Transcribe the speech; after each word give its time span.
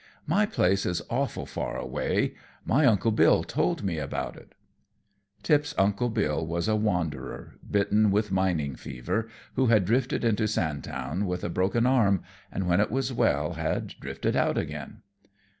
"My 0.25 0.47
place 0.47 0.83
is 0.87 1.03
awful 1.11 1.45
far 1.45 1.77
away. 1.77 2.33
My 2.65 2.87
uncle 2.87 3.11
Bill 3.11 3.43
told 3.43 3.83
me 3.83 3.99
about 3.99 4.35
it." 4.35 4.55
Tip's 5.43 5.75
Uncle 5.77 6.09
Bill 6.09 6.43
was 6.43 6.67
a 6.67 6.75
wanderer, 6.75 7.53
bitten 7.69 8.09
with 8.09 8.31
mining 8.31 8.75
fever, 8.75 9.29
who 9.53 9.67
had 9.67 9.85
drifted 9.85 10.23
into 10.23 10.47
Sandtown 10.47 11.27
with 11.27 11.43
a 11.43 11.49
broken 11.49 11.85
arm, 11.85 12.23
and 12.51 12.67
when 12.67 12.79
it 12.79 12.89
was 12.89 13.13
well 13.13 13.53
had 13.53 13.93
drifted 13.99 14.35
out 14.35 14.57
again. 14.57 15.03